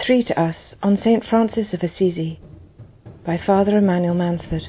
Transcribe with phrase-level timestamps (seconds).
[0.00, 1.24] Three to Us on St.
[1.28, 2.40] Francis of Assisi
[3.24, 4.62] by Father Emmanuel Mansford.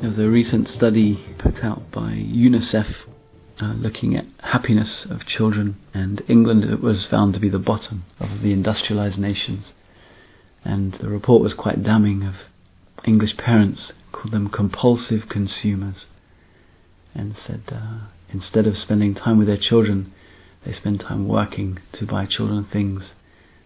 [0.00, 2.86] There was a recent study put out by UNICEF
[3.60, 8.40] uh, looking at happiness of children, and England was found to be the bottom of
[8.40, 9.66] the industrialized nations.
[10.64, 12.34] And the report was quite damning of
[13.06, 16.06] English parents, called them compulsive consumers,
[17.14, 20.14] and said uh, instead of spending time with their children,
[20.64, 23.02] they spend time working to buy children things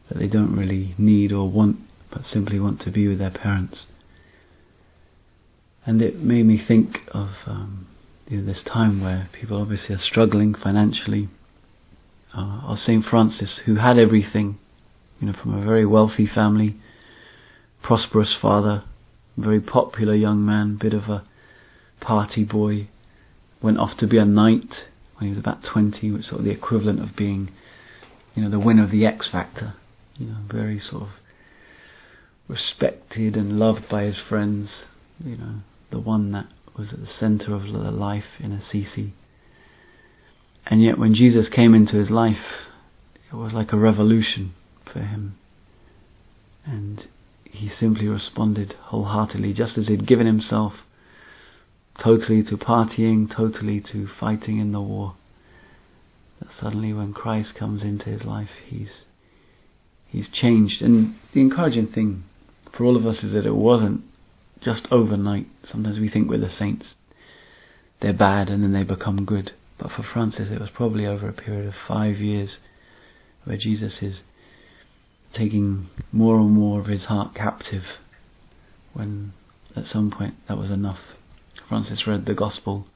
[0.09, 1.77] that they don't really need or want,
[2.11, 3.87] but simply want to be with their parents.
[5.87, 7.87] And it made me think of um,
[8.29, 11.29] you know, this time where people obviously are struggling financially.
[12.37, 14.59] Uh, of Saint Francis, who had everything,
[15.21, 16.75] you know, from a very wealthy family,
[17.81, 18.83] prosperous father,
[19.37, 21.25] very popular young man, bit of a
[22.01, 22.89] party boy,
[23.63, 24.69] went off to be a knight
[25.17, 27.51] when he was about 20, which sort of the equivalent of being,
[28.35, 29.75] you know, the winner of the X Factor.
[30.17, 31.09] You know, very sort of
[32.47, 34.69] respected and loved by his friends.
[35.25, 35.55] You know,
[35.91, 39.15] the one that was at the center of the life in Assisi.
[40.67, 42.69] And yet, when Jesus came into his life,
[43.31, 44.55] it was like a revolution
[44.91, 45.37] for him.
[46.65, 47.05] And
[47.45, 50.73] he simply responded wholeheartedly, just as he'd given himself
[52.03, 55.15] totally to partying, totally to fighting in the war.
[56.41, 58.89] That suddenly, when Christ comes into his life, he's
[60.09, 60.83] he's changed.
[60.83, 62.25] And the encouraging thing
[62.77, 64.03] for all of us is that it wasn't
[64.63, 65.47] just overnight.
[65.71, 66.87] Sometimes we think we're the saints.
[68.01, 69.53] They're bad and then they become good.
[69.79, 72.57] But for Francis, it was probably over a period of five years
[73.45, 74.17] where Jesus is
[75.37, 77.83] taking more and more of his heart captive
[78.93, 79.33] when
[79.77, 81.01] at some point that was enough.
[81.69, 82.87] Francis read the Gospel.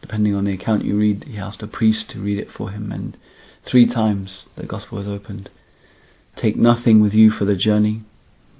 [0.00, 2.92] Depending on the account you read, he asked a priest to read it for him,
[2.92, 3.16] and
[3.68, 5.48] three times the Gospel was opened.
[6.40, 8.02] Take nothing with you for the journey,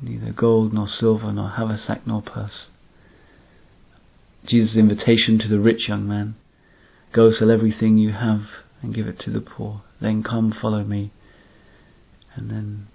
[0.00, 2.66] neither gold nor silver nor haversack nor purse.
[4.46, 6.36] Jesus' invitation to the rich young man
[7.14, 8.42] Go sell everything you have
[8.82, 9.82] and give it to the poor.
[10.00, 11.12] Then come follow me.
[12.34, 12.88] And then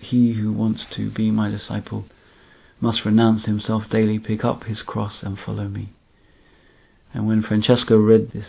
[0.00, 2.06] he who wants to be my disciple
[2.80, 5.92] must renounce himself daily, pick up his cross, and follow me.
[7.12, 8.46] And when Francesco read this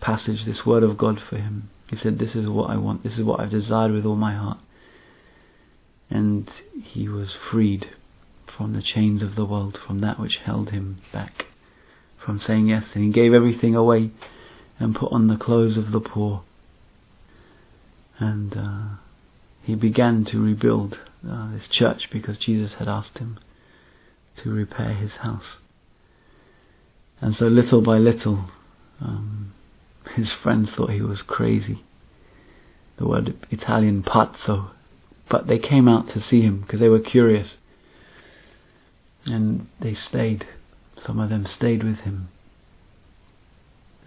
[0.00, 3.14] passage, this word of God for him, he said, This is what I want, this
[3.14, 4.58] is what I've desired with all my heart.
[6.08, 6.50] And
[6.84, 7.86] he was freed
[8.56, 11.44] from the chains of the world, from that which held him back,
[12.24, 14.10] from saying yes, and he gave everything away
[14.78, 16.42] and put on the clothes of the poor.
[18.18, 18.96] And uh,
[19.62, 20.96] he began to rebuild
[21.28, 23.38] uh, this church because Jesus had asked him
[24.42, 25.56] to repair his house.
[27.20, 28.50] And so little by little,
[29.00, 29.52] um,
[30.14, 31.82] his friends thought he was crazy.
[32.98, 34.70] The word Italian pazzo.
[35.28, 37.48] But they came out to see him because they were curious.
[39.24, 40.46] And they stayed.
[41.04, 42.28] Some of them stayed with him.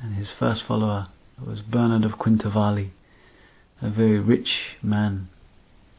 [0.01, 1.07] And his first follower
[1.45, 2.91] was Bernard of Quintavalle,
[3.81, 4.49] a very rich
[4.81, 5.29] man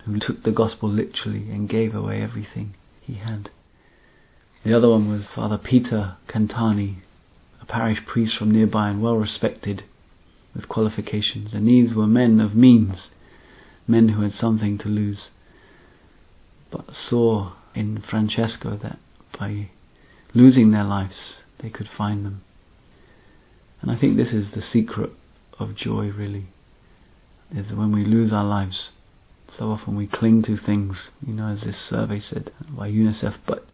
[0.04, 3.50] who took the gospel literally and gave away everything he had.
[4.64, 6.96] The other one was Father Peter Catani,
[7.62, 9.84] a parish priest from nearby and well respected
[10.54, 11.54] with qualifications.
[11.54, 12.96] And these were men of means,
[13.86, 15.28] men who had something to lose,
[16.70, 18.98] but saw in Francesco that
[19.38, 19.70] by
[20.34, 21.14] losing their lives
[21.62, 22.42] they could find them.
[23.80, 25.10] And I think this is the secret
[25.58, 26.48] of joy, really,
[27.54, 28.90] is when we lose our lives.
[29.58, 30.96] So often we cling to things,
[31.26, 33.66] you know, as this survey said by UNICEF, but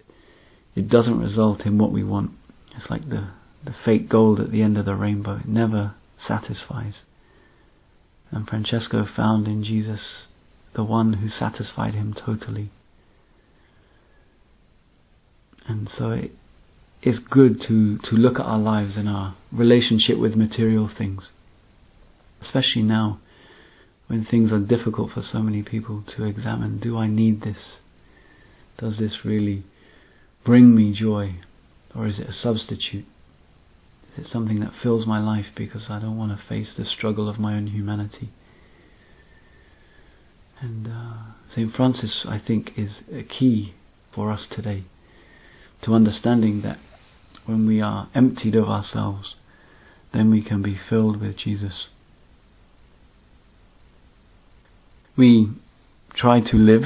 [0.76, 2.32] it doesn't result in what we want.
[2.76, 3.30] It's like the,
[3.64, 5.36] the fake gold at the end of the rainbow.
[5.38, 5.94] It never
[6.28, 6.96] satisfies.
[8.30, 10.00] And Francesco found in Jesus
[10.74, 12.70] the one who satisfied him totally.
[15.66, 16.32] And so it
[17.02, 21.22] is good to, to look at our lives and our relationship with material things,
[22.42, 23.18] especially now
[24.08, 26.78] when things are difficult for so many people to examine.
[26.78, 27.56] Do I need this?
[28.78, 29.64] Does this really
[30.46, 31.40] bring me joy?
[31.94, 33.04] Or is it a substitute?
[34.16, 37.28] Is it something that fills my life because I don't want to face the struggle
[37.28, 38.30] of my own humanity?
[40.60, 41.74] And uh, St.
[41.74, 43.74] Francis, I think, is a key
[44.14, 44.84] for us today
[45.82, 46.78] to understanding that
[47.44, 49.34] when we are emptied of ourselves,
[50.14, 51.86] then we can be filled with Jesus.
[55.16, 55.50] We
[56.14, 56.84] try to live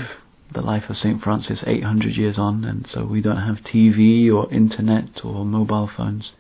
[0.53, 1.23] the life of St.
[1.23, 6.33] Francis 800 years on, and so we don't have TV or internet or mobile phones.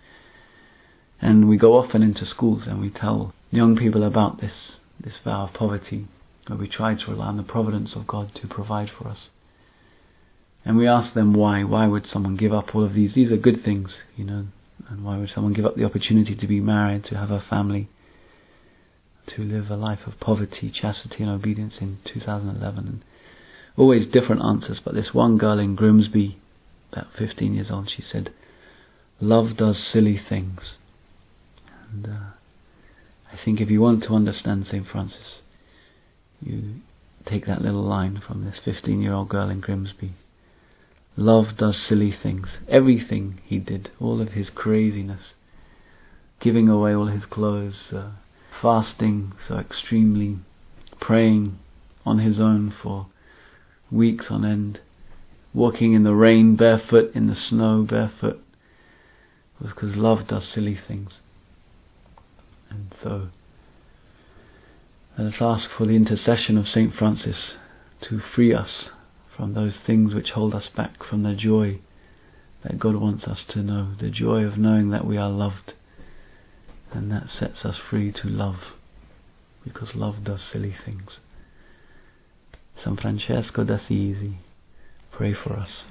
[1.21, 4.53] And we go often into schools and we tell young people about this,
[4.99, 6.09] this vow of poverty.
[6.47, 9.29] where we try to rely on the providence of God to provide for us.
[10.65, 11.63] And we ask them why.
[11.65, 13.15] Why would someone give up all of these?
[13.15, 14.47] These are good things, you know.
[14.89, 17.89] And why would someone give up the opportunity to be married, to have a family,
[19.37, 23.05] to live a life of poverty, chastity, and obedience in 2011?
[23.77, 26.39] Always different answers, but this one girl in Grimsby,
[26.93, 28.33] about 15 years old, she said,
[29.21, 30.77] Love does silly things.
[31.91, 32.31] And uh,
[33.33, 34.87] I think if you want to understand St.
[34.87, 35.41] Francis,
[36.41, 36.77] you
[37.27, 40.15] take that little line from this 15 year old girl in Grimsby.
[41.17, 42.49] Love does silly things.
[42.69, 45.35] Everything he did, all of his craziness,
[46.41, 48.13] giving away all his clothes, uh,
[48.63, 50.39] fasting so extremely,
[51.01, 51.59] praying
[52.07, 53.07] on his own for
[53.91, 54.81] weeks on end,
[55.53, 58.41] walking in the rain barefoot, in the snow barefoot,
[59.61, 61.11] was because love does silly things.
[62.71, 63.29] And so,
[65.19, 66.95] let us ask for the intercession of St.
[66.95, 67.53] Francis
[68.09, 68.87] to free us
[69.37, 71.81] from those things which hold us back from the joy
[72.63, 75.73] that God wants us to know, the joy of knowing that we are loved,
[76.93, 78.57] and that sets us free to love,
[79.65, 81.19] because love does silly things.
[82.83, 84.37] San Francesco d'Assisi,
[85.13, 85.85] pray for us.